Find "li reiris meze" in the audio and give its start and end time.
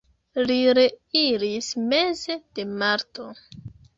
0.51-2.39